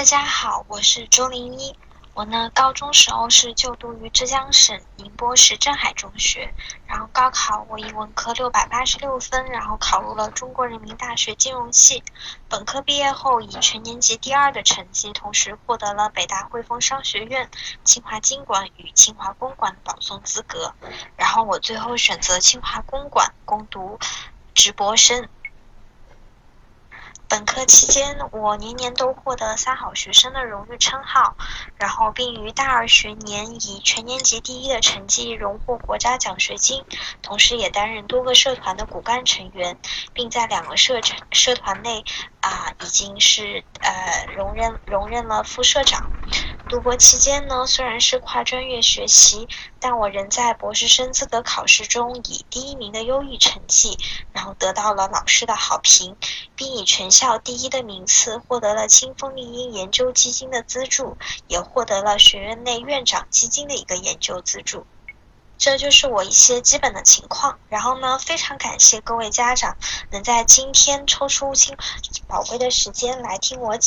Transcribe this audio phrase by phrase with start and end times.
[0.00, 1.76] 大家好，我是周林一。
[2.14, 6.54] 我呢，高中时候是就读于浙江省宁波市镇海中学，
[6.86, 12.02] 然后高考我以文科六百八十六分，然后考入了中国人民大学金融系。
[12.48, 17.50] 本科毕业后以全年级第二的成绩，同时获得了北大汇丰商学院、
[17.84, 20.72] 清华经管与清华公管的保送资格。
[21.18, 23.98] 然后我最后选择清华公管攻读
[24.54, 25.28] 直博生。
[27.30, 31.36] 本科期间，我年年都获得三好学生的荣誉称号，
[31.76, 36.84] 然后并于大二学年以全年级第一的成绩荣获国家奖学金，
[37.22, 39.78] 同时也担任多个社团的骨干成员，
[40.12, 42.04] 并在两个社社团内
[42.40, 46.10] 啊已经是呃荣任荣任了副社长。
[46.68, 49.48] 读博期间呢，虽然是跨专业学习，
[49.80, 53.98] 但我仍在博士生资格考试中以第一名的优异成绩，
[54.32, 56.16] 然后得到了老师的好评，
[56.54, 64.86] 并以全校第一的名次获得了清风丽英研究基金的资助，也获得了学院内院长基金的一个研究资助。
[65.60, 67.58] 这就是我一些基本的情况。
[67.68, 69.76] 然后呢，非常感谢各位家长
[70.10, 71.76] 能在今天抽出亲
[72.26, 73.78] 宝贵的时间来听我。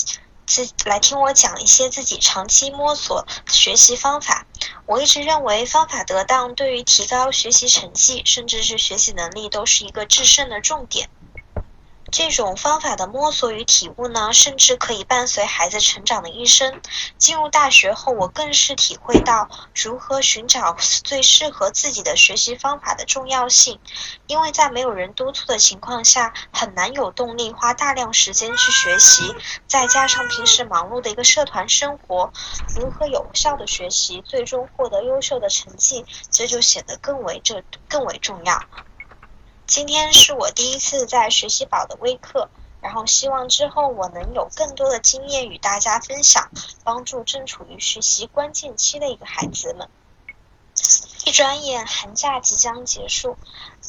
[0.46, 4.46] 自来听我讲一些自己长期摸索学习方法。
[4.86, 11.10] 我一直认为方法得当，对于提高学习成绩，甚至是学习能力，都是一个制胜的重点。
[12.14, 16.80] 这种方法的摸索与体悟呢，甚至可以伴随孩子成长的一生。
[17.18, 23.80] 进入大学后，我更是体会到如何寻找最适合自己的学习方法的重要性。
[24.28, 29.34] 因为在没有人督促的情况下，很难有动力花大量时间去学习。
[29.66, 32.32] 再加上平时忙碌的一个社团生活，
[32.76, 38.62] 如何有效的学习，最终获得优秀的成绩，这就显得更为这更为重要。
[39.66, 42.50] 今天是我第一次在学习宝的微课，
[42.82, 46.50] 然后希望之后我能有更多的经验与大家分享，
[46.84, 49.90] 帮助正处于学习关键期的一个孩子们。
[51.26, 53.38] 一转眼寒假即将结束，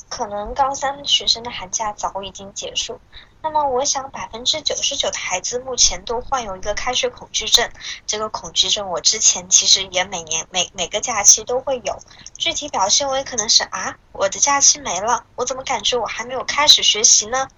[0.08, 3.00] 可能高三学生的寒假早已经结束。
[3.44, 7.70] 那么，我想百分之九十九的孩子目前都患有一个开学恐惧症。
[8.06, 11.98] 这个恐惧症，我之前其实也每年每每个假期都会有。
[12.38, 17.48] 具体表现为可能是啊，我的假期没了，我怎么感觉我还没有开始学习呢？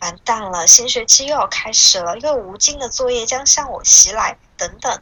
[0.00, 5.00] 完蛋了，新学期又要开始了，又无尽的作业将向我袭来，等等。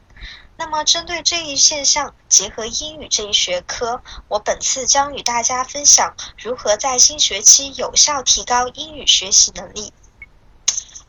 [0.59, 9.94] 那么，针对这一现象，结合英语这一学科，我本次将与大家分享如何在新学期有效提高英语学习能力。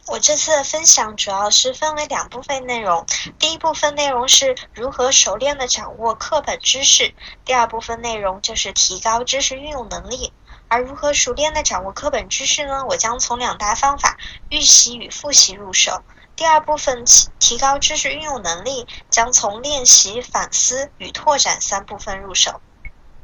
[0.08, 3.08] 我这次的分享主要是分为两部分内容，
[3.40, 10.32] 第一部分内容是如何熟练的掌握课本知识，第二部分内容就是提高知识运用能力。
[10.68, 12.86] 而如何熟练的掌握课本知识呢？
[12.88, 14.18] 我将从两大方法
[14.50, 16.04] 预习与复习入手。
[16.36, 22.62] 第二部分提提高知识运用能力，将从练习、反思与拓展三部分入手。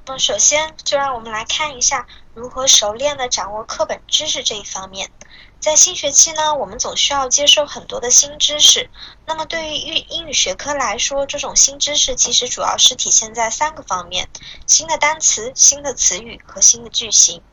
[0.07, 5.11] 那首先就让我们来看一下如何熟练的掌握课本知识这一方面。
[5.61, 8.89] 在新学期呢，我们总需要接受很多的新知识。
[9.27, 14.27] 那么对于英英语学科来说，这种新知识其实主要是体现在三个方面：
[14.65, 17.43] 新的单词、新的词语和新的句型。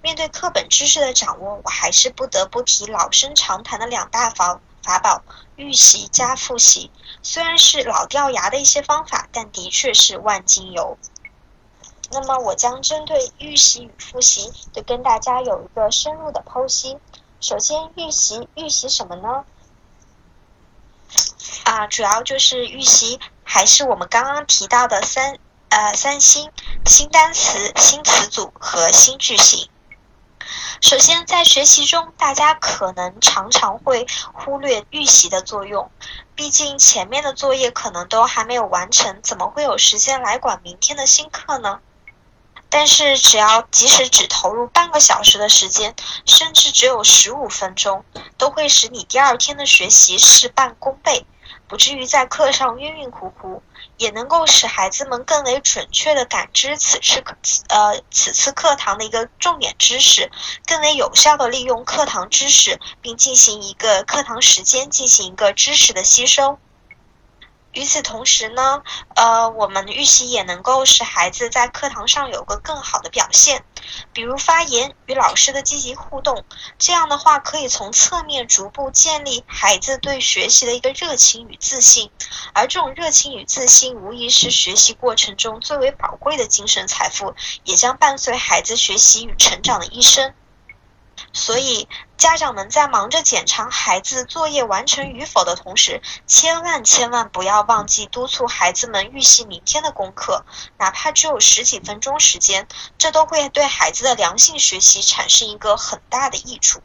[0.00, 5.24] 面对课本知识的掌握，我还是不得不提老生常谈的两大法法宝——
[5.56, 6.92] 预习加复习。
[7.24, 10.96] 虽然是老掉牙的一些方法，但的确是万金油。
[12.12, 16.96] 那么我将针对预习与复习，就跟大家有一个深入的剖析。
[17.40, 19.44] 首先，预习预习什么呢？
[21.64, 25.38] 啊，主要就是预习，还是我们刚刚提到的三
[25.68, 26.50] 呃三新：
[26.86, 29.68] 新单词、新词组和新句型。
[30.80, 35.90] 首先，在学习中，大家可能常常会忽略预习的作用，
[36.34, 41.80] 毕竟前面的作业可能都还没有完成，怎么会有时间来管明天的新课呢？
[42.78, 45.94] 但是，只要即使只投入半个小时的时间，
[46.26, 48.04] 甚至只有十五分钟，
[48.36, 51.24] 都会使你第二天的学习事半功倍，
[51.68, 53.62] 不至于在课上晕晕乎乎，
[53.96, 57.34] 也能够使孩子们更为准确地感知此次课
[57.68, 60.30] 呃此次课堂的一个重点知识，
[60.66, 66.58] 更为有效地利用课堂知识，并进行一个课堂时间进行一个知识的吸收。
[67.76, 68.82] 与此同时呢，
[69.14, 73.66] 呃，我们预习也能够使孩子在课堂上有个更好的表现，
[74.14, 76.42] 比如发言与老师的积极互动。
[76.78, 82.10] 这样的话，可以从侧面逐步建立孩子对学习的一个热情与自信，
[82.54, 87.34] 而这种热情与自信，无疑是学习过程中最为宝贵的精神财富，
[87.64, 90.32] 也将伴随孩子学习与成长的一生。
[91.36, 91.86] 所以，
[92.16, 100.46] 家长们在忙着检查孩子作业完成与否的同时，千万千万不要忘记督促孩子们预习明天的功课，
[100.78, 102.66] 哪怕只有十几分钟时间，
[102.96, 106.80] 这都会对孩子的良性学习产生一个很大的益处。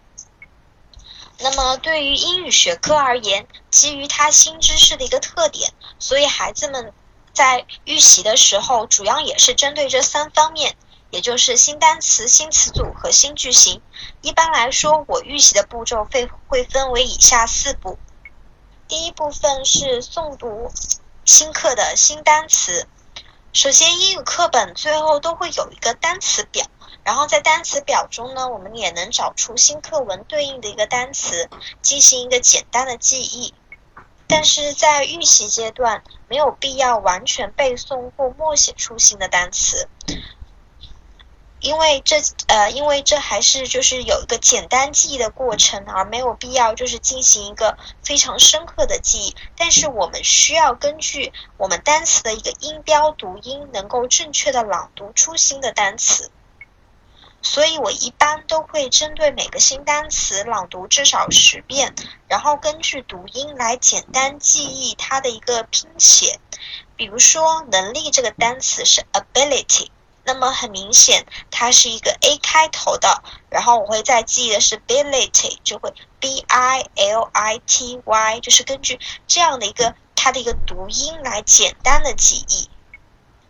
[1.39, 6.93] 那么，对于英语学科而言，基于它新知识的一个特点，所以孩子们
[7.31, 10.75] 在预习的时候，主要也是针对这三方面。
[11.11, 13.81] 也就是新单词、新词组和新句型。
[14.21, 17.99] 一般来说，我预习的步骤会会分为以下四步。
[18.87, 20.71] 第一部分是诵读
[21.25, 22.87] 新课的新单词。
[23.53, 26.65] 首先，英语课本最后都会有一个单词表，
[27.03, 31.49] 然后在单词表中呢，我们也能找出新课文对应的一个单词，
[31.81, 33.53] 进行一个简单的记忆。
[34.27, 39.89] 但是在预习阶段，没有必要完全背诵或默写出新的单词。
[41.61, 42.17] 因为这
[42.47, 49.35] 呃，因为这还是就是有一个简单记忆的过程，而没有必要就是进行一个非常深刻的记忆。
[49.55, 56.31] 但是我们需要根据我们单词的一个音标读音，能够正确的朗读出新的单词。
[57.43, 61.93] 所以我一般都会针对每个新单词朗读至少十遍，
[62.27, 66.39] 然后根据读音来简单记忆它的一个拼写。
[66.95, 69.89] 比如说，能力这个单词是 ability。
[70.23, 82.69] 那么很明显，它是一个 A 开头的，然后我会再记忆的是 ability，就会 B I L I T Y，就是根据这样的一个它的一个读音来简单的记忆。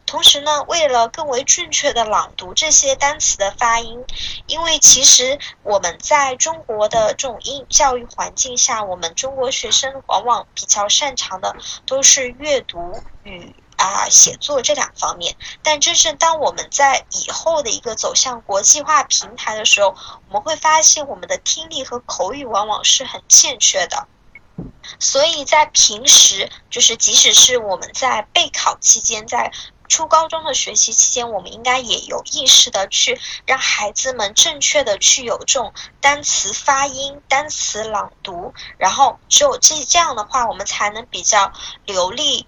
[0.05, 4.05] 同时呢，为了更为准确的朗读这些单词的发音，
[4.47, 13.53] 因为其实我们在中国的这种英语教育环境下，我们中国学生往往比较擅长的都是阅读与。
[13.81, 19.95] 啊，写作这两方面，但真正当我们在以后的一个走向国际化平台的时候，
[20.29, 24.07] 我们会发现我们的听力和口语往往是很欠缺的。
[24.99, 29.51] 所以在平时，就是即使是我们在备考期间，在
[29.87, 41.51] 初高中的学习期间，我们应该也有意识的去让孩子们正确的去有这种单词发音、单词朗读，然后只有这这样的话，我们才能比较
[41.85, 42.45] 流利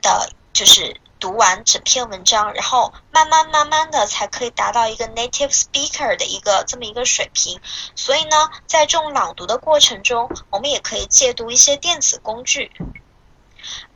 [0.00, 0.30] 的。
[0.56, 7.60] 就是读完整篇文章，然后慢慢慢慢的才可以达到一个 native speaker 的一个这么一个水平。
[7.94, 12.72] 所以呢，在这种朗读的过程中，我们也可以借读一些电子工具，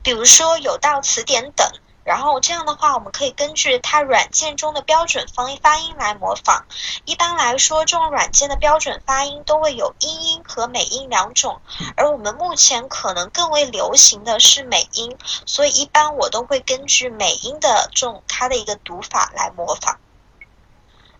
[0.02, 1.66] 比如说有道词典等。
[2.02, 6.64] 然后这样的话，我们可以根据它软件中的标准方发音来模仿。
[7.04, 11.60] 一般来说，这种软件的标准发音都会有英音和美音两种，
[11.96, 15.16] 而我们目前可能更为流行的是美音，
[15.46, 19.98] 所以一般我都会根据美音的这种它的一个读法来模仿。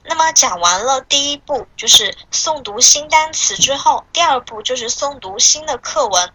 [0.03, 6.33] 那么讲完了第一步，就是诵读新单词之后，第二步就是诵读新的课文。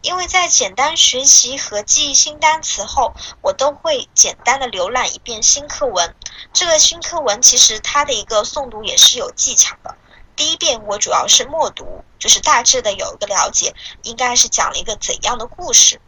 [0.00, 6.14] 因为在简单学习和记忆新单词后，我都会简单的浏览一遍新课文。
[6.52, 9.96] 这个新课文其实它的一个诵读也是有技巧的。
[10.34, 16.00] 第一遍我主要是默读，就是大致的有一个了解，应该是讲了一个怎样的故事。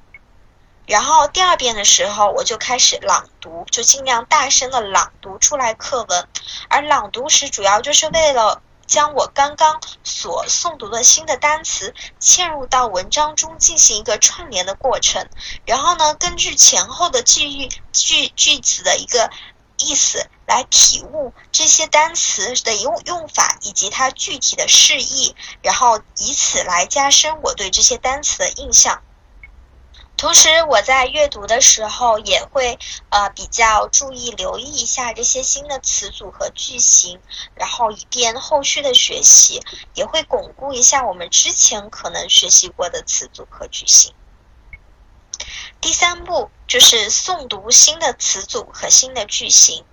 [0.87, 6.29] 然后第二遍的时候，我就开始朗读，就尽量大声的朗读出来课文。
[6.69, 8.62] 而朗读时主要就是为了。
[8.88, 15.29] 将我刚刚所诵读的新的单词嵌入到文章中，进行一个串联的过程。
[15.64, 19.31] 然后呢，根据前后的句句句句子的一个
[19.77, 29.03] 意思来体悟这些单词的用用法以及它具体的释义，然后以此来加深我对这些单词的印象。
[30.19, 32.77] 同时，我在阅读的时候也会
[33.08, 37.20] 呃比较注意留意一下这些新的词组和句型，
[37.55, 39.63] 然后以便后续的学习
[39.94, 44.13] 也会巩固一下我们之前可能学习过的词组和句型。
[45.81, 49.84] 第三步就是诵读新的词组和新的句型。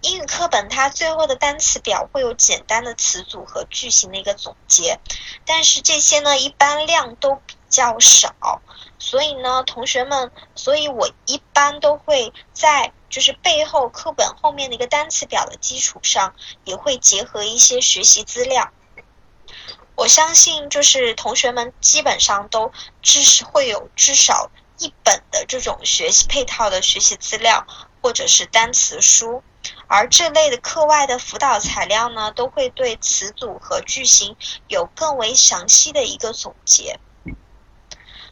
[0.00, 4.98] 英语课本它最后的单词表会有简单的词组和句型的一个总结，
[5.44, 8.62] 但是这些呢一般量都比较少。
[8.98, 18.70] 所以呢，同学们，所以我一般都会在就是背后课本后面的一个单词表的基础上，也会结合一些学习资料。
[19.94, 22.70] 我相信就是同学们基本上都
[23.02, 27.66] 至少会有至少一本的这种学习配套的学习资料，
[28.00, 29.42] 或者是单词书。
[29.88, 34.36] 而这类的课外的辅导材料呢，都会对词组和句型
[34.68, 37.00] 有更为详细的一个总结。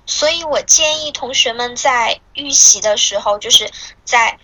[0.07, 3.71] 所以我建议同学们在预习的时候，就是
[4.05, 4.39] 在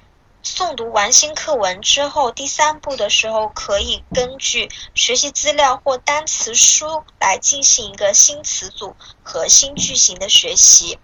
[0.44, 10.98] 诵读完新课文之后，第三步的时候可以根据学习资料或单词书来进行一个新词组和新句型的学习。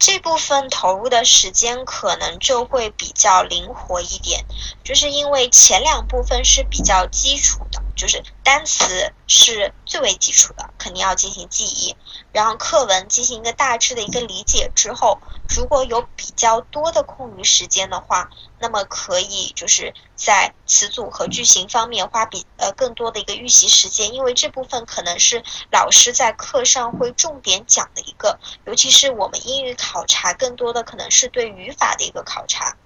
[0.00, 4.44] 这部分投入的时间可能就会比较灵活一点，
[4.82, 11.94] 就是因为前两部分是比较基础的，就是单词是最为基础的，肯定要进行记忆。
[12.32, 18.28] 然后课文进行一个大致的一个理解之后，如果有比较多的空余时间的话，
[18.58, 32.76] 那么可以就是在词组和句型方面花比呃更多的一个预习时间，因为这部分可能是老师在课上会重点讲的一个，尤其是我们英语考察更多的可能是对语法的一个考察，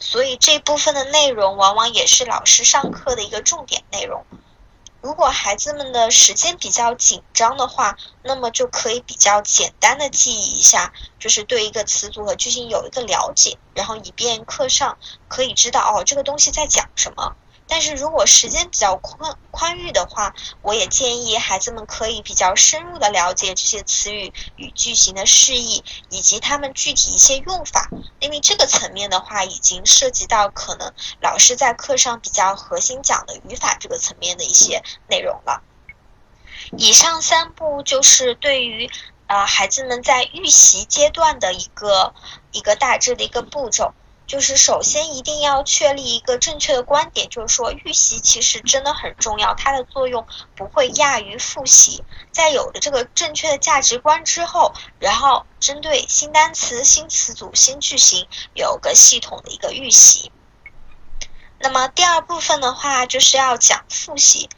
[0.00, 4.24] 所以这部分的内容往往也是老师上课的一个重点内容。
[5.00, 17.36] 如果孩子们的时间比较紧张的话，那么就可以比较简单的记忆一下，就是对一个词组和句型有一个了解，然后以便课上可以知道哦这个东西在讲什么。
[17.68, 27.90] 但是如果时间比较宽宽裕的话，我也建议孩子们可以比较深入的了解这些词语与句型的释义，以及他们具体一些用法。
[28.20, 35.62] 因为这个层面的话，已经涉及到可能老师在课上比较核心讲的语法这个层面的一些内容了。
[36.76, 38.90] 以上三步就是对于
[39.26, 42.14] 呃孩子们在预习阶段的一个
[42.52, 43.92] 一个大致的一个步骤。
[44.28, 52.04] 就是首先一定要确立一个正确的观点，就是说预习其实真的很重要，它的作用不会亚于复习。
[52.30, 60.30] 在有了这个正确的价值观之后，然后针对新单词、新词组、新句型有个系统的一个预习。
[61.58, 64.50] 那么第二部分的话，就是要讲复习，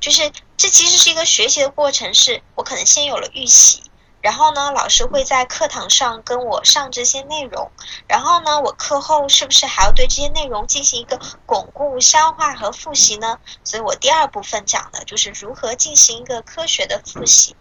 [0.00, 3.84] 就是这其实是一个学习的过程，是我可能先有了预习。
[4.22, 7.72] 然后呢，老师会在课堂上跟我上这些内容，
[8.06, 13.40] 然后呢，我课后是不是还要对这些内容进行一个巩固、消化和复习呢？
[13.64, 17.56] 所以我第二部分讲的就是如何进行一个科学的复习。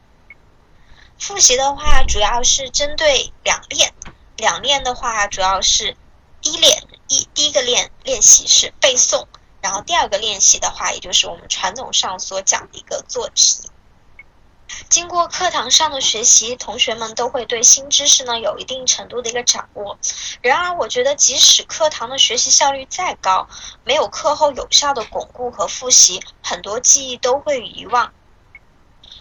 [1.17, 3.93] 复习的话，主要是针对两练，
[4.37, 5.97] 两练的话，主要是
[6.41, 9.25] 一练一第一个练练习是背诵，
[9.61, 13.69] 然后第二个练习的话，也就是我们传统上所讲的一个做题。
[14.89, 19.97] 经过课堂上的学习，同学们都会对新知识呢有一定程度的一个掌握。
[20.41, 23.47] 然而，我觉得即使课堂的学习效率再高，
[23.83, 28.11] 没有课后有效的巩固和复习，很多记忆都会遗忘。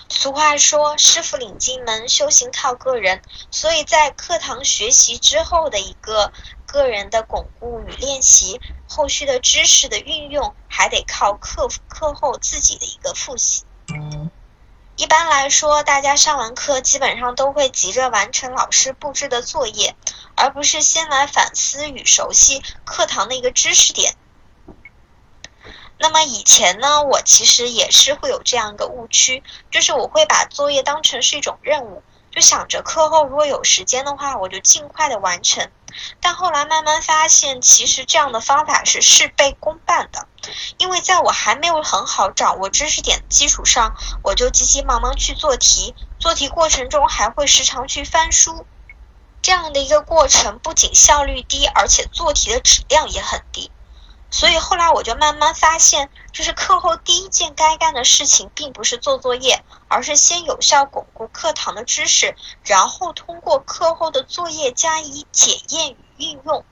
[0.09, 6.33] 俗话说：“师傅领进门，修行靠个人。”所以在课堂学习之后的一个
[6.67, 13.63] 个人的巩固与练习，后续的知识的运用还得靠课课后自己的一个复习。
[15.01, 19.97] 一般来说，大家上完课基本上都会急着完成老师布置的作业，
[20.35, 24.15] 而不是先来反思与熟悉课堂的一个知识点。
[25.97, 32.03] 那么以前呢，我其实也是会有这样一个误区，就是我会把作业当成是一种任务。
[32.41, 35.71] 就想着课后如果有时间的话，我就尽快的完成。
[36.23, 40.27] 但后来慢慢发现，其实这样的方法是事倍功半的。
[40.79, 48.65] 因为在我还没有很好掌握知识点的基础上，我就急急忙忙去做题，做题过程中还会时常去翻书，
[49.43, 53.71] 这样的一个过程不仅效率低，而且做题的质量也很低。
[54.31, 66.65] 所以后来我就慢慢发现，就是课后第一件该干的事情，并不是做作业，而是先有效巩固课堂的知识，然后通过课后的作业加以检验与运用。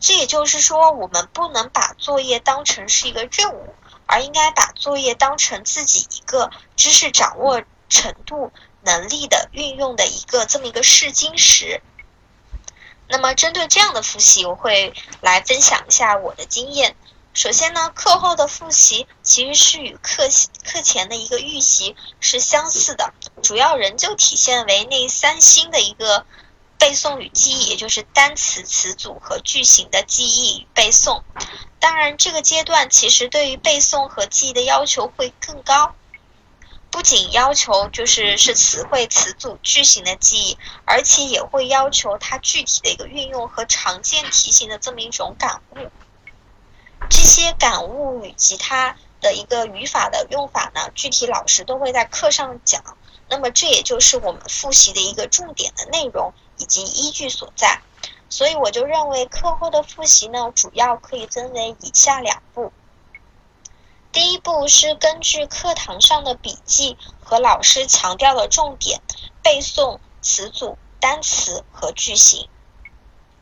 [0.00, 3.74] 这也就是说，我们不能把作业当成是一个任务，
[4.06, 8.52] 而应该把作业当成自己一个知识掌握程度、
[8.82, 11.80] 能力的运用的一个这么一个试金石。
[13.08, 16.96] 那么，针对这样的复习，我会来分享一下我的经验。
[17.34, 20.28] 首先呢，课后的复习其实是与课
[20.64, 26.24] 课前的一个预习是相似的，主要仍旧体现为那三星的一个
[26.78, 31.22] 背诵与记忆，也就是单词、词组和句型的记忆与背诵。
[31.78, 35.94] 当然，这个阶段其实对于背诵和记忆的要求会更高。
[36.96, 45.90] 不仅要求就是是词汇、词组、句型的记忆，而且也会要求它具体的一个运用和常见题型的这么一种感悟。
[47.10, 52.82] 这些感悟与其他的一个语法的用法呢，具体老师都会在课上讲。
[53.28, 57.82] 那么这也就是我们复习的一个重点的内容以及依据所在。
[58.30, 62.72] 所以我就认为课后的复习呢，主要可以分为以下两步。
[64.16, 69.02] 第一步是根据课堂上的笔记和老师强调的重点
[69.42, 72.48] 背诵词组、单词和句型。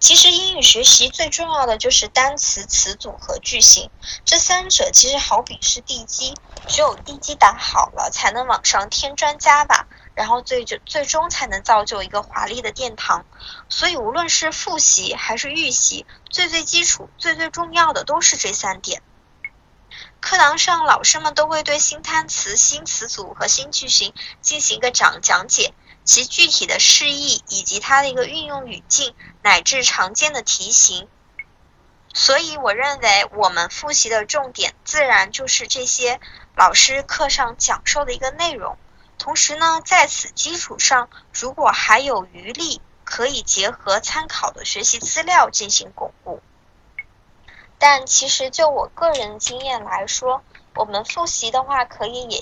[0.00, 3.88] 其实英语学习最重要的就是单词、词组和句型，
[4.24, 6.34] 这三者其实好比是地基，
[6.66, 13.24] 只有地基打好了，才能往上添砖加瓦，然后最最最终才能造就一个华丽的殿堂。
[13.68, 19.00] 所以无论是复习还是预习，最最基础、最最重要的都是这三点。
[20.24, 25.74] 课堂上老师们都会对新单词、新词组和新句型进行一个讲讲解。
[26.02, 31.08] 其具体的释义以及它的一个运用语境乃至常见的题型，
[32.14, 36.18] 所以我认为我们复习的重点自然就是这些
[36.56, 38.78] 老师课上讲授的一个内容。
[39.18, 46.42] 同时呢，在此基础上，如果还有余力，可以结合参考的学习资料进行巩固。
[47.86, 50.42] 但其实就我个人经验来说，
[50.74, 52.38] 我们复习的话，可以也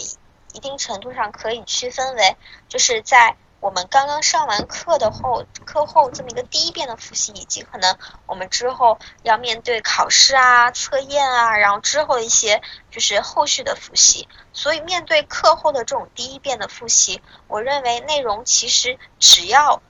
[0.53, 2.37] 一定程度上可以区分为
[2.69, 3.37] 就是在。
[3.59, 7.97] 我们刚刚上完课的后，课后这么一个第一遍的复习，以及可能
[8.27, 14.29] 我们之后要面对考试啊、测验啊，然后之后一些就是后续的复习。
[14.53, 19.81] 所以面对课后的这种第一遍的复习，我认为内容其实只要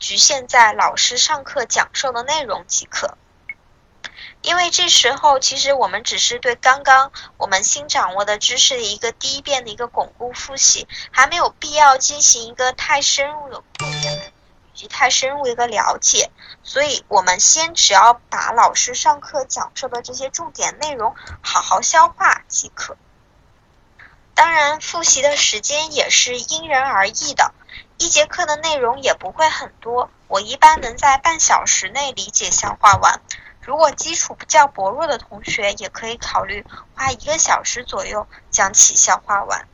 [0.00, 3.16] 局限在老师上课讲授的内容即可。
[4.42, 13.62] 因为这时候，其实我们只是对刚刚我们新掌握的知识的一个第一遍的一个巩固复习，还没有必要进行一个太深入的
[14.72, 16.30] 以及太深入的一个了解。
[16.62, 22.96] 所以，我们先只要把老师上课讲授的这些重点内容好好消化即可。
[24.34, 27.52] 当然，复习的时间也是因人而异的，
[27.98, 33.20] 一节课的内容也不会很多，我一般能在半小时内理解消化完。
[33.62, 36.64] 如果基础比较薄弱的同学，也可以考虑
[36.94, 39.68] 花一个小时左右将其消化完。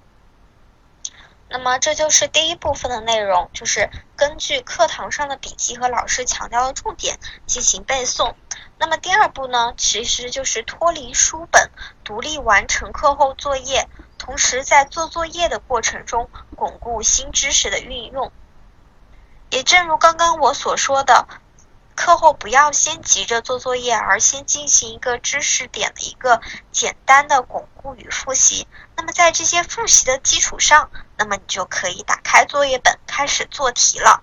[1.48, 8.34] 那么这就是第一部分的内容，就是根据课堂上的笔记和老师强调的重点进行背诵。
[8.78, 11.70] 那么第二步呢，其实就是脱离书本，
[12.02, 13.88] 独立完成课后作业，
[14.18, 18.32] 同时在做作业的过程中巩固新知识的运用。
[19.50, 21.28] 也正如刚刚我所说的。
[21.96, 28.68] 课后不要先急着做作业，而先进行一个知识点的一个简单的巩固与复习。
[28.94, 34.22] 那么在这些复习的基础上，那么你就可以打开作业本开始做题了。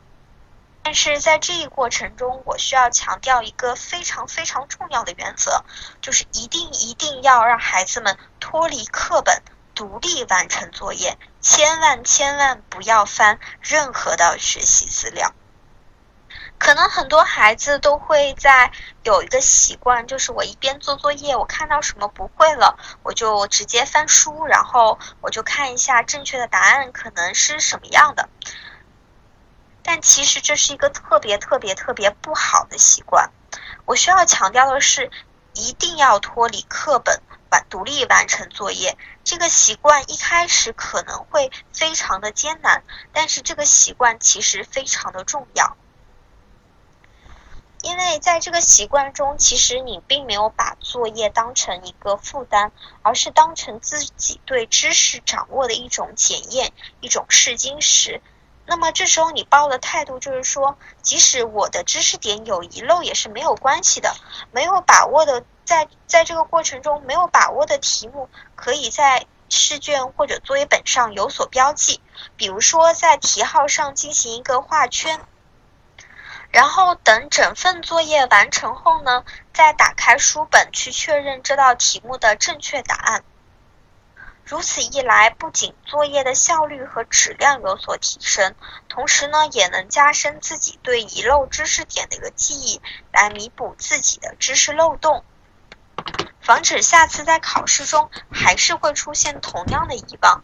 [0.83, 5.63] 但是在这一过程中，我需要强调一个非常非常重要的原则，
[6.01, 9.41] 就是一定一定要让孩子们脱离课本，
[9.73, 15.33] 独立完成作业，千万千万不要翻任何的学习资料。
[16.63, 18.71] 可能很多孩子都会在
[19.03, 28.29] 有一个习惯，就是我一边做作业，我看到什么不会了，我就直接翻书，然后我就看一下正确的答案可能是什么样的。
[29.83, 33.29] 但其实这是一个特别特别特别不好的习惯。
[33.83, 35.11] 我需要强调的是，
[35.53, 37.21] 一定要脱离课本，
[37.51, 38.97] 完独立完成作业。
[39.25, 45.75] 这个习惯一开始可能会非常的艰难，但是这个习惯其实非常的重要。
[47.83, 58.21] 因为在这个习惯中，其实你并没有把作业当成一个负担，而是当成自己对知识掌握的一种检验，一种试金石。
[58.65, 64.15] 那么这时候你抱的态度就是说，即使我的知识点有遗漏也是没有关系的，
[64.53, 71.99] 没有把握的，在在这个过程中没有把握的题目，可以在试卷或者作业本上有所标记，
[72.37, 75.19] 比如说在题号上进行一个画圈。
[76.53, 83.23] 然后等整份作业完成后呢，再打开书本去确认这道题目的正确答案。
[84.45, 88.53] 如此一来，不仅作业的效率和质量有所提升，
[88.87, 92.79] 同时呢，也能加深自己对遗漏知识点的一个记忆，
[93.11, 95.23] 来弥补自己的知识漏洞，
[96.39, 100.43] 防止下次在考试中还是会出现同样的遗忘。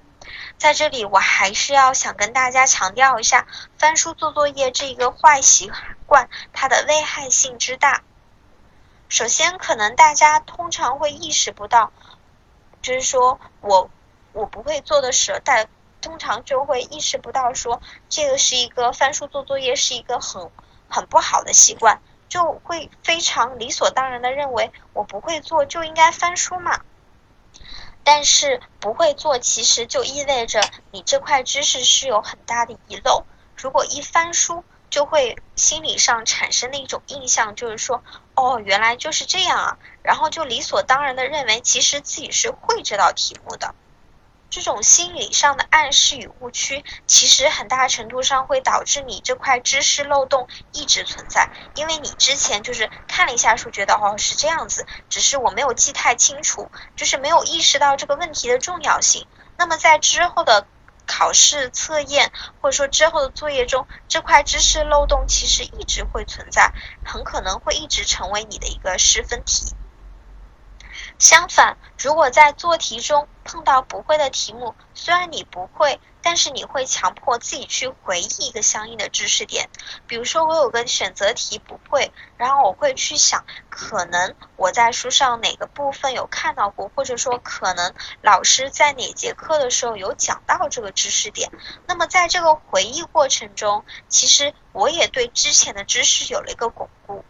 [0.60, 5.72] 在这里，我还是要想跟大家强调一下，翻书做作业这一个坏习
[6.06, 8.04] 惯，它的危害性之大。
[9.08, 11.94] 首先，可能大家通常会意识不到，
[12.82, 13.90] 就是说我
[14.34, 15.70] 我不会做的时候，但
[16.02, 20.52] 通常就会意识不到说，这个是一个翻书做作业是一个很
[20.90, 26.82] 很不好的习惯，就会非常理所当然的认为，我不会做就应该翻书嘛。
[28.12, 33.24] 但是不会做，其实就意味着你这块知识是有很大的遗漏。
[33.56, 43.76] 如果一翻书，就会心理上产生的一种印象，就是说，哦，原来就是这样啊，然后就理所当然的认为，其实自己是会这道题目的。
[44.50, 59.28] 这种心理上的暗示与误区，其实很大程度上会导致你这块知识漏洞一直存在，因为你之前就是看了一下书，觉得哦是这样子，只是我没有记太清楚，就是没有意识到这个问题的重要性。
[59.58, 60.68] 那么在之后的
[61.06, 62.32] 考试测验
[62.62, 69.76] 或者说之后的作业中，这块知识漏洞其实一直会存在，很可能会一直成为你的一个失分题。
[71.20, 79.70] 相反，如果在做题中碰到不会的题目，虽然你不会，但是你会强迫自己去回忆一个相应的知识点。
[80.08, 91.52] 比如说，我有个选择题不会，然后我会去想，可能我在书上哪个部分有看到过，或者说可能老师在哪节课的时候有讲到这个知识点。
[91.86, 97.26] 那么在这个回忆过程中，其实我也对之前的知识有了一个巩固。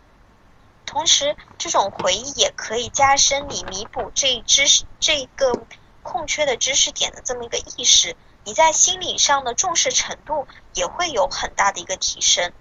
[0.89, 5.53] 同时，这种回忆也可以加深你弥补这一知识这个
[6.01, 12.51] 空缺的知识点的这么一个意识，你在心理上的重视程度也会有很大的一个提升。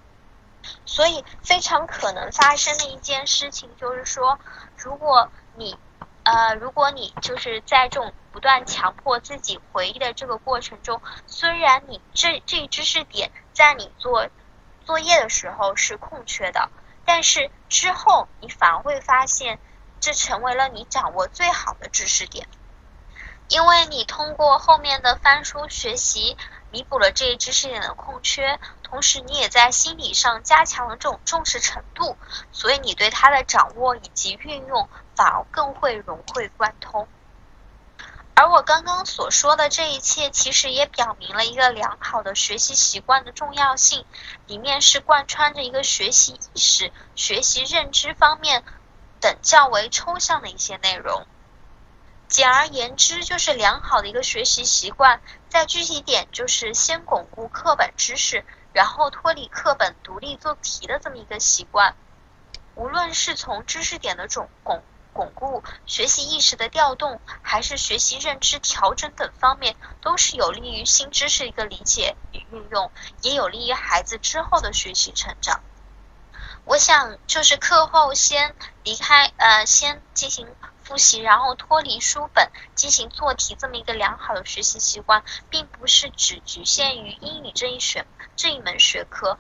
[0.84, 4.38] 所以，非常可能发生的一件事情就是说，
[4.76, 5.78] 如果你
[6.22, 14.28] 呃，如果你就是在这种不断强迫自己回忆的这个过程中，虽然你这这一知识点在你做
[14.84, 16.68] 作业的时候是空缺的。
[17.08, 19.58] 但是之后，你反而会发现，
[19.98, 22.46] 这成为了你掌握最好的知识点，
[23.48, 26.36] 因为你通过后面的翻书学习，
[26.70, 32.18] 弥补了这一知识点的空缺，同时你也在心理上加强了这种重视程度，
[32.52, 37.08] 所以你对它的掌握以及运用，反而更会融会贯通。
[38.38, 44.04] 而我刚刚所说的这一切，其实也表明了一个良好的学习习惯的重要性，
[44.46, 48.62] 里面是贯穿着一个学习意识、学习认知方面
[49.18, 51.26] 等较为抽象的一些内容。
[52.28, 55.20] 简而言之，就是良好的一个学习习惯。
[55.48, 61.96] 再具体点，就是先巩固课本知识，然后脱离课本独立做题的这么一个习惯。
[62.76, 64.84] 无论是从知识点的总巩。
[65.18, 75.60] 巩固学习意识的调动，还是学习认知调整等方面，都是有利于新知识一个理解与运用，也有利于孩子之后的学习成长。
[76.64, 78.54] 我想，就是课后先
[78.84, 80.46] 离开，呃，先进行
[80.84, 89.36] 复习，然后脱离书本进行做题，这么一个良好的学习习惯，并不是只局限于英语这一选这一门学科。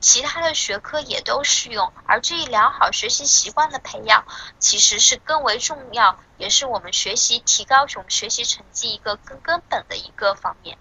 [0.00, 4.24] 其他的学科也都适用，而这一良好学习习惯的培养，
[4.58, 10.78] 其实是更为重要，也是我们学习提高我们学习成绩一个更根本的一个方面。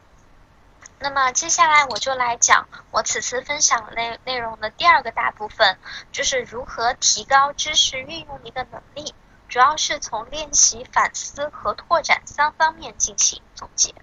[1.00, 5.78] 那么接下来我就来讲我此次分享内内容的第二个大部分，
[6.12, 9.14] 就是如何提高知识运用的一个能力，
[9.48, 13.94] 主要是从练习、反思和拓展三方面进行总结。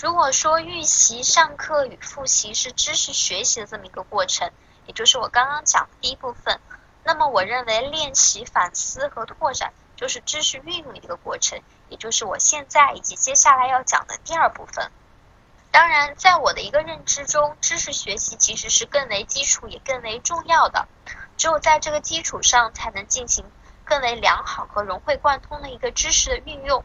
[0.00, 4.50] 如果说预习、上课与复习是知识学习的这么一个过程，
[4.86, 6.58] 也就是我刚刚讲的第一部分，
[7.04, 11.60] 那么我认为练习、反思和拓展就是知识运用的一个过程，
[11.90, 14.90] 也就是我现在以及接下来要讲的第二部分。
[15.70, 20.88] 当然，在我的一个认知中，知识学习其实是更为基础也更为重要的，
[21.36, 23.44] 只有在这个基础上，才能进行
[23.84, 26.82] 更为良好和融会贯通的一个知识的运用。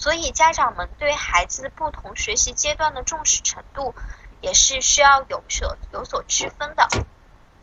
[0.00, 3.94] 所以，家长们对孩子不同学习阶段的重视程度，
[4.40, 6.88] 也是需要有所有所区分的。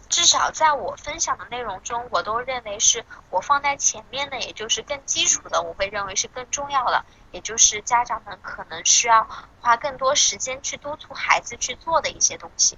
[0.08, 9.28] 至少在我分享的内容中，我都认为是我放在前面的，也就是更基础的，我会认为是更重要的，也就是家长们可能需要
[9.60, 12.78] 花更多时间去督促孩子去做的一些东西。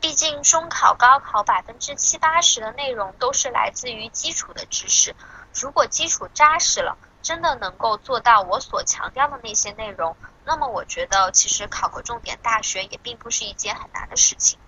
[0.00, 5.16] 毕竟，中考、高考百分之七八十的内容都是来自于基础的知识，
[5.52, 6.96] 如果基础扎实了。
[7.22, 14.58] 真的能够做到我所强调的那些内容，那么我觉得其实考个重点大学也并不是一件很难的事情。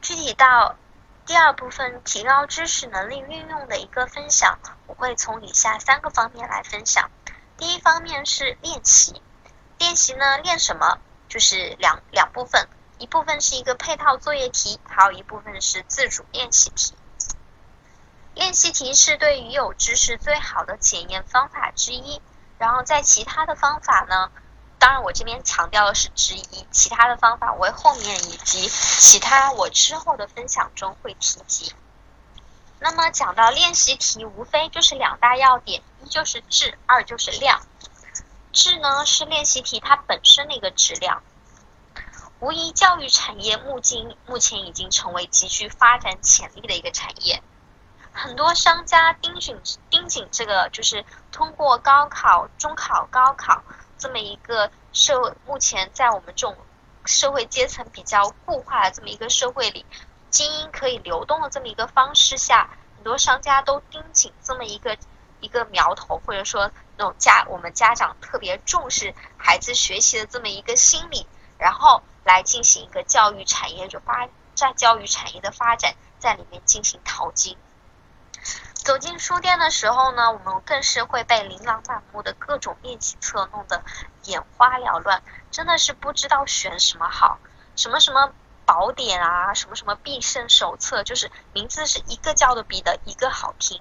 [0.00, 0.76] 具体到
[1.26, 7.10] 第二部分提高知识能力运用的一个分享，我会从以下三个方面来分享。
[7.56, 9.20] 第一方面是练习，
[9.78, 10.98] 练习呢练什么？
[11.28, 16.94] 就是两两部分，一部分是一个配套作业题，还有一部分是自主练习题。
[18.34, 22.20] 练习题是对于有知识最好的检验方法之一，
[22.58, 24.32] 然后在其他的方法呢，
[24.78, 31.72] 当然我这边强调的是之一，其他的方法我后面以及其他我之后的分享中会提及。
[32.80, 37.62] 那么讲到练习题，无非就是两大要点，一就是质，二就是量。
[38.52, 41.22] 质呢是练习题它本身的一个质量，
[42.40, 47.42] 无疑教育产业目今目前已经成为极具发展潜力的一个产业。
[48.16, 53.62] 很多商家盯紧盯紧这个，就是通过高考、中考、高考
[53.98, 56.56] 这么一个社会，目前在我们这种
[57.04, 59.84] 社会阶层比较固化的这么一个社会里，
[60.30, 64.96] 精英可以流动的这么一个方式下，很多商家都盯紧这么一个
[65.40, 71.26] 一个苗头，或者说那种家我们家长特别重视孩子学习的这么一个心理，
[71.58, 77.58] 然后来进行一个教育产业就发在教育产业的发展，在里面进行淘金。
[78.84, 83.82] 走进书店的时候呢，我们更是会被琳琅满目的各种练习册弄得
[84.24, 87.38] 眼花缭乱，真的是不知道选什么好。
[87.76, 88.30] 什么什么
[88.66, 93.80] 宝典啊，什么什么必胜手册，就是名字是一个叫的比的一个好听。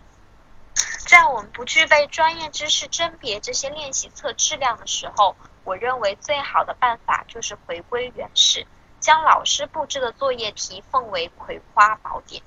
[1.06, 5.36] 在我们不具备专业知识甄别这些练习册质量的时候，
[5.66, 8.66] 我认为最好的办法就是回归原始，
[9.02, 12.42] 将老师布置的作业题奉为葵花宝典。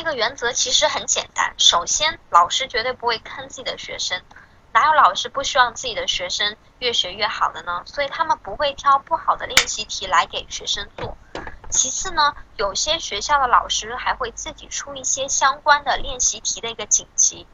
[0.00, 1.54] 这个原则其实很简单。
[1.58, 4.22] 首先，老师绝对不会坑自己的学生，
[4.72, 7.82] 哪有老师不希望自己的学生越学越好的呢？
[7.84, 11.18] 所以他们不会挑不好的练习题来给学生做。
[11.68, 17.46] 其次呢，有些学校的老师还会自己出一些相关的练习题的一个锦集。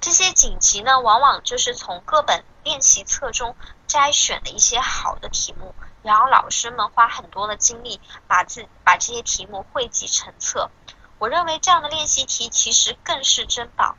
[0.00, 3.54] 这些锦集呢，往往就是从各本练习册中
[3.86, 10.70] 摘选的一些好的题目，然后老师们花很多的精力把自把这些题目汇集成册。
[11.18, 13.96] 我认为这样的练习题其实更是珍宝。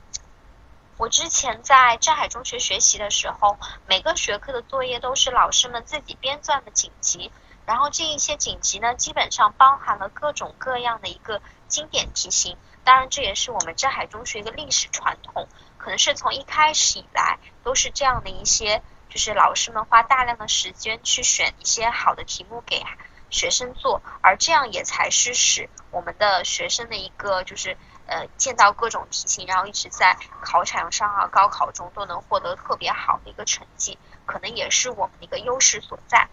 [0.97, 7.31] 我之前在镇海中学学习的时候，每个学科的作业都是老师们自己编撰的锦集，
[7.65, 12.57] 然后这一些锦集呢，基本上包含了各种各样的一个经典题型。
[12.83, 15.47] 当然，这也是我们镇海中学一个历史传统，
[15.77, 22.83] 可能是从一开始以来都是这样的一些，就是老师们花大量的时间去选一些好的题目给。
[23.31, 36.27] 学生做，而这样也才是使我们的学生的一个就是呃见到各种题型，然后一直在考场上啊、高考中都能获得特别好的一个成绩，可能也是我们的一个优势所在。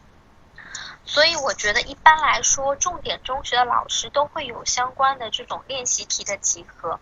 [1.04, 6.98] 所以我觉得一般来说，重点中学的老师都会有相关的这种练习题的集合，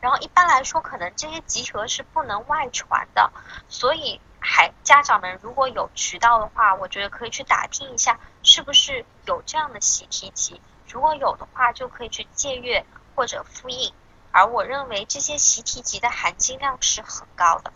[0.00, 3.30] 然后一般来说可能这些集合是不能外传的，
[3.68, 4.20] 所以。
[4.42, 10.62] 还家长们如果有渠道的话，我觉得可以去打听一下，是不是有这样的习题集。
[10.92, 13.92] 如果有的话，就可以去借阅或者复印。
[14.32, 17.72] 而我认为这些习题集的含金量是很高的。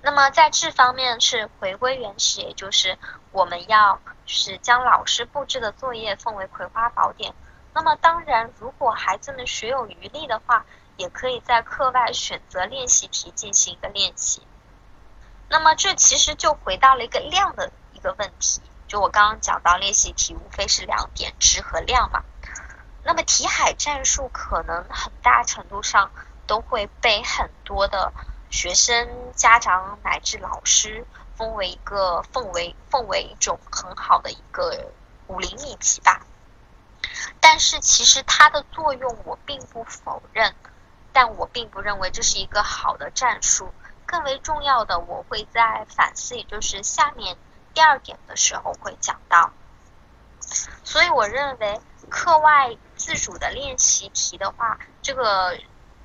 [0.00, 2.98] 那么在这方面是回归原始，也就是
[3.32, 7.34] 我们要是将老师布置的作业奉为葵花宝典。
[7.72, 10.64] 那么当然，如果孩子们学有余力的话，
[10.96, 14.42] 也可以在课外选择练习题进行一个练习。
[15.48, 18.62] 那么这其实就回到了一个量的一个问题，
[18.94, 22.22] 就我刚刚讲到练习题无非是两点质和量嘛。
[23.02, 26.12] 那么题海战术可能很大程度上
[26.46, 28.12] 都会被很多的
[28.50, 31.04] 学生、家长乃至老师
[31.34, 34.92] 封为一个奉为奉为一种很好的一个
[35.26, 36.24] 武林秘籍吧。
[37.40, 40.54] 但是其实它的作用我并不否认，
[41.12, 43.74] 但我并不认为这是一个好的战术。
[44.06, 47.36] 更为重要的，我会在反思，也就是下面
[47.74, 49.52] 第二点的时候会讲到。
[50.84, 55.58] 所以我认为课外自主的练习题的话，这个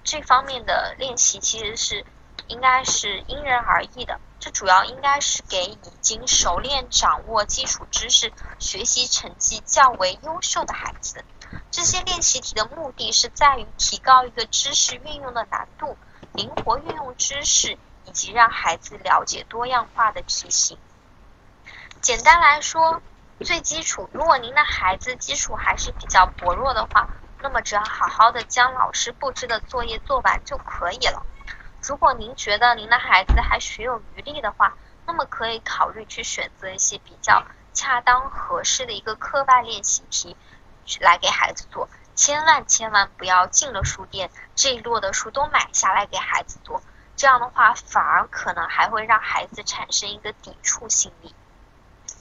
[0.03, 2.05] 这方面的练习其实是
[2.47, 4.19] 应该是因人而异的。
[4.39, 11.23] 这主要应该是给已经熟练掌握基础知识、学习成绩较为优秀的孩子。
[11.69, 15.97] 这些练习题的目的是在于提高一个知识运用的难度，
[16.33, 17.77] 灵活运用知识。
[18.05, 20.79] 以及让孩子了解多样化的题型。
[22.01, 23.01] 简单来说，
[23.41, 27.09] 最基础，如果您的孩子基础还是比较薄弱的话，
[27.41, 31.25] 那么只要好好的将老师布置的作业做完就可以了。
[31.81, 40.37] 如果您觉得您的孩子还学有余力的话，那么可以考虑去选择一些比较恰当合适的一个课外练习题
[41.01, 41.89] 来给孩子做。
[42.15, 46.81] 千万千万不要进了书店，这一摞的书都买下来给孩子做。
[47.17, 51.35] 这样的话，反而可能还会让孩子产生一个抵触心理。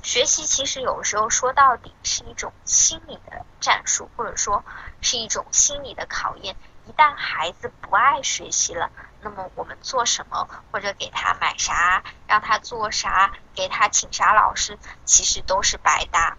[0.02, 4.64] 学习其实有时候说到底是一种心理的战术，或者说
[5.00, 6.56] 是一种心理的考验。
[6.86, 16.38] 一旦孩子不爱学习了，那么我们做什么，或者给他买啥，让他做啥，给他请啥老师，其实都是白搭。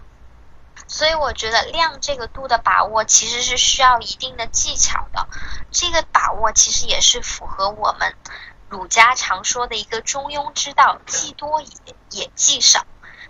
[0.88, 5.28] 所以我觉得量这个度的把握其实是需要一定的技巧的。
[5.70, 8.16] 这个把握其实也是符合我们
[8.70, 12.88] 儒家常说的一个中庸之道，既多也也既少。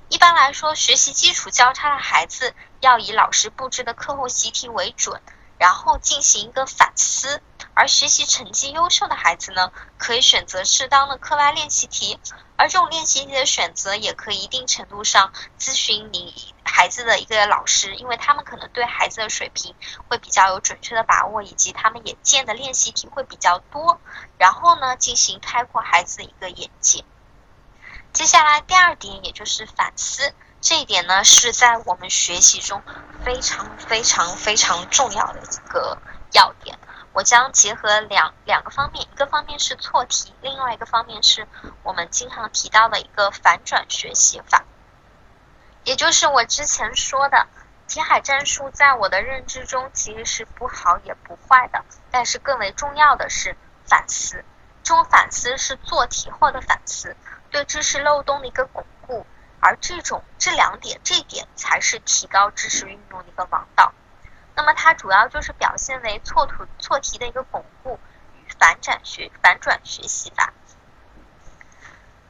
[0.09, 5.21] 一般来说，学习基础较差的孩子要以老师布置的课后习题为准，
[5.59, 7.41] 然后进行一个反思。
[7.75, 12.19] 而学习成绩优秀的孩子呢，可以选择适当的课外练习题，
[12.57, 19.75] 而这种练习题的选择也可以一定程度上咨询你孩子的一个老师，因为他们可能对孩子的水平
[20.07, 24.01] 会比较有准确的把握，以及他们眼见的练习题会比较多，
[24.39, 27.05] 然后呢进行开阔孩子的一个眼界。
[28.11, 32.81] 接下来第二点，也就是反思，这一点呢是在我们学习中
[33.23, 35.97] 非常非常非常重要的一个
[36.33, 36.77] 要点。
[37.13, 41.47] 我将结合两两个方面，一个方面是错题，另外一个方面是
[41.83, 44.63] 我们经常提到的一个反转学习法，
[45.83, 47.47] 也就是我之前说的
[47.87, 54.43] 题海战术，在我的认知中其实是不好也不坏的，但是更为重要的是反思，
[54.83, 57.15] 这种反思是做题后的反思，
[57.49, 59.25] 对知识漏洞的一个巩固，
[59.59, 63.93] 而这种这两点这点才是提高知识运用的一个王道。
[64.55, 67.99] 那么它主要就是表现为错图错题的一个巩固
[68.35, 70.53] 与反转学反转学习法。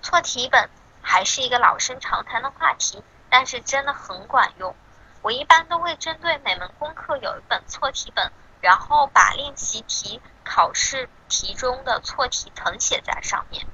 [0.01, 0.69] 错题本
[1.01, 4.75] 还是一个老生常谈的话题，但是真的很管用。
[5.21, 13.65] 我一般都会针对每门功课有一本错题本，然后把练习题、考试题中的错题誊写在上面。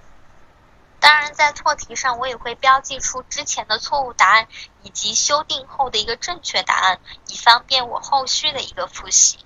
[1.06, 4.48] 当然，在错题上我也会标记出之前的错误答案
[4.82, 9.38] 以及修订后的一个正确答案，以方便我后续的一个复习。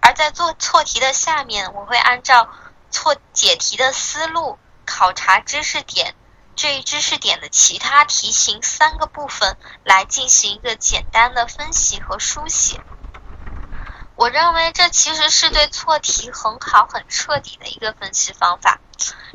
[0.00, 2.48] 而在做错题的下面，我会按照
[2.92, 6.14] 错解题的思路、考察知识点、
[6.54, 12.80] 这一知识点的其他题型三个部分来进行一个简单的分析和书写。
[14.20, 18.78] 我认为这其实是对错题很好、很彻底的一个分析方法。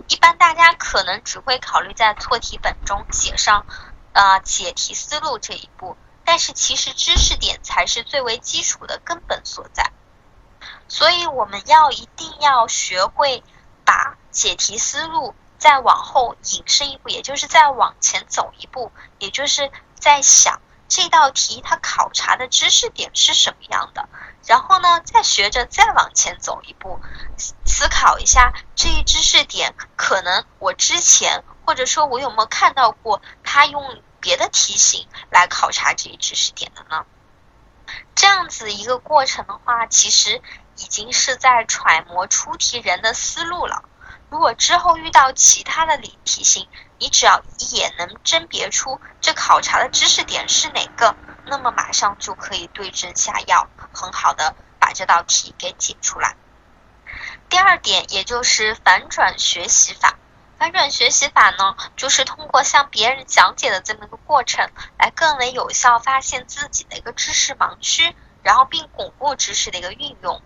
[0.08, 3.66] 一般大家可能只会考虑在错题本中写上，
[4.14, 9.92] 呃，解题思路这一步，但是其实知识点才是最为基础的根本所在。
[10.88, 13.44] 所以我们要一定要学会
[13.86, 24.08] 把解题思路再往后引申一步，也就是再往前走一步，也就是在想这道题它考察的知识点是什么样的。
[24.46, 27.00] 然后呢，再学着再往前走一步，
[27.66, 37.06] 思考一下这一知识点，可能我之前或者说我有没有看到过他用别的题型来考察这一知识点的呢？
[38.14, 40.42] 这样子一个过程的话，其实
[40.78, 43.84] 已经是在揣摩出题人的思路了。
[44.30, 51.16] 如果之后遇到其他的理题型，你只要一眼能甄别出这考察的知识点是哪个。
[51.48, 56.36] 那么马上就可以对症下药，很好的把这道题给解出来。
[57.50, 60.16] 第二点，也就是反转学习法。
[60.58, 70.42] 反转学习法呢，就是通过向别人讲解的这么一个过程，来更为有效发现自己的一个知识盲区，然后并巩固知识的一个运用。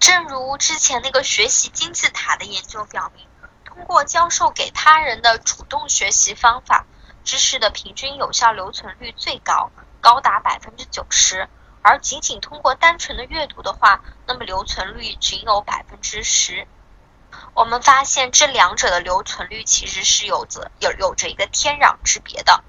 [0.00, 3.24] 正如之前那个学习金字塔的研究表明，
[3.76, 6.86] 通过教授给他人的主动学习方法。
[7.24, 11.48] 知识的平均有效留存率最高，高达百分之九十，
[11.82, 16.66] 而仅仅通过单纯的阅读的话，那么留存率仅有百分之十。
[17.52, 22.62] 我们发现这两者的留存率其实是有着有有着一个天壤之别的。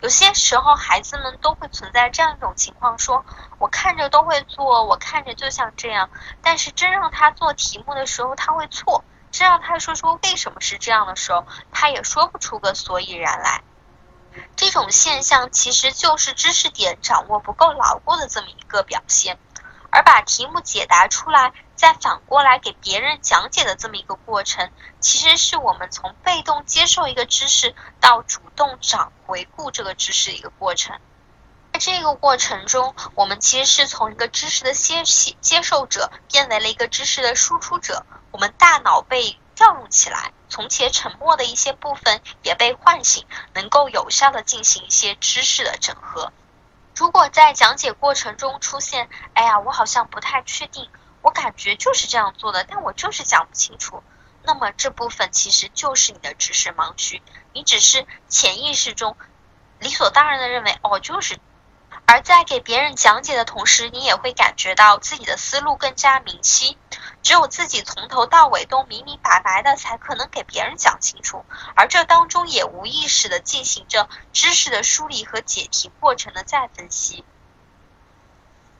[0.00, 3.24] 有些时候，孩子们都会存在这样一种情况：说
[3.58, 6.08] 我看着都会做，我看着就像这样，
[6.40, 9.02] 但是真让他做题目的时候，他会错；
[9.34, 13.64] 这让他说说为什么是这样的时候，他也说不出个所以然来。
[14.54, 19.36] 这种现象其实就是知识点掌握不够牢固的这么一个表现，
[19.90, 24.70] 而把题目解答出来，再反过来给别人讲解的这么一个过程，
[25.00, 30.96] 其实是我们从被动接受一个知识到主动掌回顾这个知识的一个过程。
[31.74, 35.02] 在这个过程中，我们其实是从一个知识的接
[35.40, 39.36] 接受者变为了一个知识的输出者，我们大脑被。
[39.56, 46.32] 调用起来，从前沉默的一些部分也被唤醒，能够有效的进行一些知识的整合。
[46.96, 50.90] 如果在讲解过程中出现，哎呀，我好像不太确定，
[51.22, 54.02] 我感觉就是这样做的，但我就是讲不清楚，
[54.42, 59.16] 那么这部分其实就是你的知识盲区，你只是潜意识中
[59.78, 61.38] 理所当然的认为，哦，就是。
[62.06, 66.76] 而在给别人讲解的同时，你也会感觉到自己的思路更加明晰。
[67.22, 71.44] 只有自己从头到尾都明明白白的，才可能给别人讲清楚。
[71.74, 77.24] 而这当中也无意识的进行着知识的梳理和解题过程的再分析。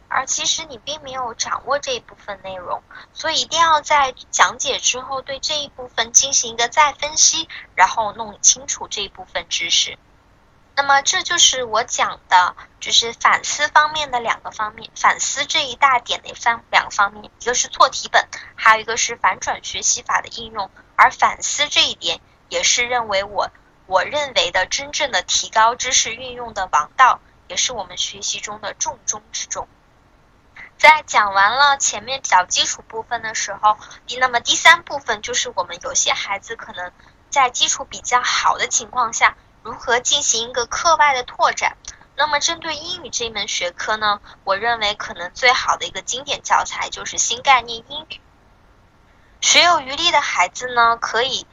[0.08, 2.82] 而其实你并没有掌握这一部分内容，
[3.14, 9.98] 所以一定要在讲解之后对这一部分进行一个再分析，然后弄清楚这一部分知识。
[10.76, 20.68] 那么这就是我讲的，就是反思方面的两个方面，反思这一大点的方两个方面，一个是错题本，还有一个是反转学习法的应用。
[20.96, 23.50] 而反思这一点，也是认为我
[23.86, 29.68] 我认为的真正的提高知识运用的王道，也是我们学习中的重中之重。
[30.76, 33.78] 在讲完了前面比较基础部分的时候，
[34.18, 36.90] 那么第三部分就是我们有些孩子可能
[37.30, 39.36] 在基础比较好的情况下。
[39.64, 41.78] 如何进行一个课外的拓展？
[42.16, 44.20] 那么针对英语这一门学科呢？
[44.44, 48.20] 我认为可能最好的一个经典教材就是新概念英语。
[49.40, 51.46] 学有余力的孩子呢，可以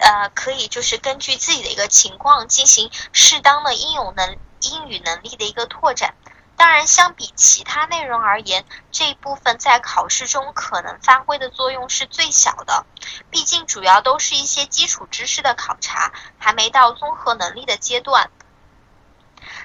[0.00, 6.16] 呃可以就是根据自己的一个情况进行适当的应用能英语能力的一个拓展。
[6.62, 12.86] 当然，相比其他内容而言，这一部分在考试中可能发挥的作用是最小的。
[13.30, 18.30] 毕竟，主要都是一些基础知识的考察，还没到综合能力的阶段。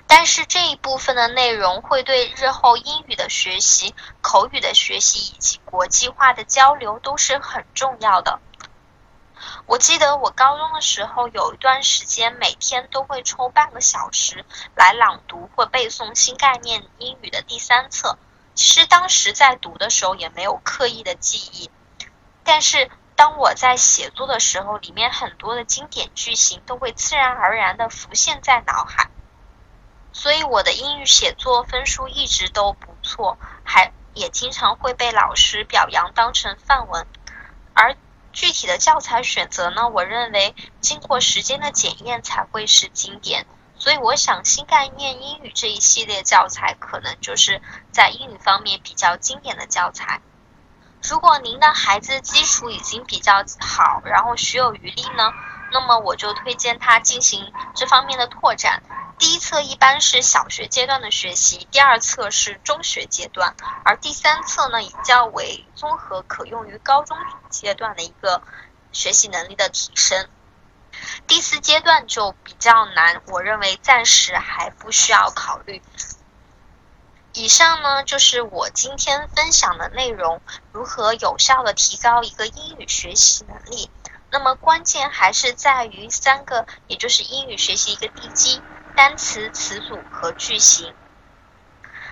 [0.07, 8.39] 但是这一部分的内容会对日后英语的学习、口语的学习以及国际化的交流都是很重要的。
[9.65, 18.17] 我记得我高中的时候有一段时间，每天都会抽半个小时来朗读或背诵新概念英语的第三册。
[18.53, 21.69] 其实当时在读的时候也没有刻意的记忆，
[22.43, 29.09] 但是当我在写作的时候，里面很多的经典句型都会自然而然的浮现在脑海。
[30.13, 37.05] 所以我的英语写作分数一直都不错，还也经常会被老师表扬当成范文，
[37.73, 37.95] 而。
[38.37, 39.89] 具体的教材选择呢？
[39.89, 43.47] 我认为经过时间的检验才会是经典。
[43.79, 47.59] 所以我想新概念英语这一系列教材可能就是
[47.91, 50.21] 在英语方面比较经典的教材。
[51.01, 55.33] 如果您的孩子基础已经比较好，然后学有余力呢，
[55.71, 58.81] 那么我就推荐他进行这方面的拓展。
[59.19, 67.17] 第一册一般是小学阶段的学习，第二册是中学阶段，而第三册呢，以较为综合，可用于高中
[67.49, 68.43] 阶段的一个
[68.91, 70.29] 学习能力的提升。
[71.25, 75.81] 第四阶段就比较难，我认为暂时还不需要考虑。
[77.33, 80.41] 以上呢就是我今天分享的内容，
[80.71, 83.89] 如何有效的提高一个英语学习能力。
[84.29, 88.61] 那么关键还是在于三个，也就是英语学习一个地基。
[88.95, 90.95] 单词、词组和句型，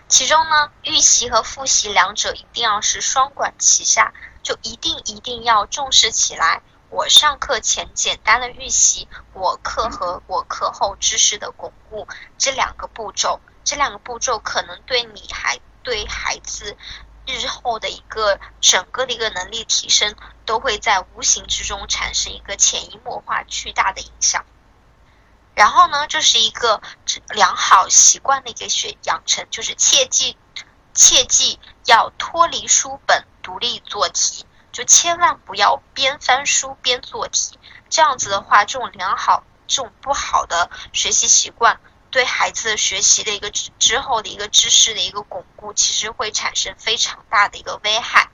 [0.07, 4.13] 其中呢，预习和复习两者一定要是双管齐下，
[4.43, 6.61] 就一定一定要重视起来。
[6.91, 12.07] 我上课前简单的预习，我课和我课后知识的巩固，
[12.37, 16.77] 这两个步骤，这两个步骤可能对你还对孩子
[17.27, 20.15] 日后的一个整个的一个能力提升，
[20.45, 24.45] 都会在无形之中产生一个潜移默化巨大的影响。
[25.55, 26.81] 然后呢，这是一个
[27.29, 30.37] 良好习惯的一个学养成，就是切记
[30.93, 37.57] 切记要脱离书本独立做题，就千万不要边翻书边做题。
[37.89, 41.79] 这样子的话，这种良好这种不好的学习习惯，
[42.15, 48.29] 对孩子学习的一个之后的一个知识的一个巩固，其实会产生非常大的一个危害。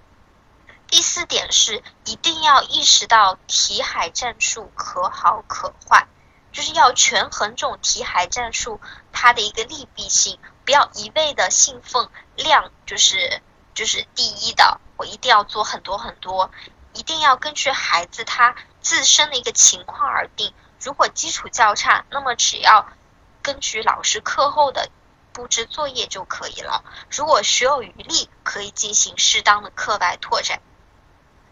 [0.86, 6.08] 第四点是一定要意识到题海战术可好可坏。
[6.52, 8.80] 就是要权衡这种题海战术
[9.12, 13.42] 它的一个利弊性，不要一味的信奉量就是
[13.74, 16.52] 就是第一的，我一定要做很多很多，
[16.94, 20.54] 一定要根据孩子他自身的一个情况而定。
[20.80, 22.88] 如果基础较差，那么只要
[23.42, 24.90] 根据老师课后的
[25.34, 26.84] 布置作业就可以了。
[27.10, 30.62] 如果学有余力，可以进行适当的课外拓展。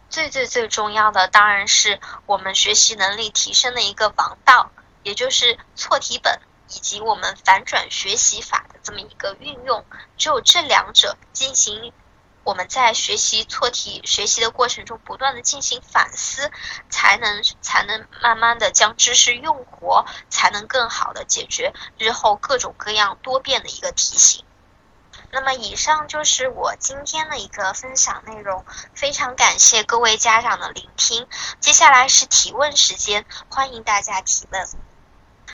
[0.09, 4.71] 最最最重要的当然是我们学习能力提升的一个王道。
[5.01, 9.85] 也就是错题本以及我们反转学习法的这么一个运用，
[10.17, 11.93] 只有这两者进行，
[12.49, 16.49] 我们在学习错题学习的过程中不断的进行反思，
[16.89, 24.43] 才能才能慢慢的将知识用活，才能更好的解决日后各种各样多变的一个题型。
[25.31, 31.27] 那么以上就是我今天的一个分享内容，非常感谢各位家长的聆听。
[31.59, 34.88] 接下来是提问时间，欢迎大家提问。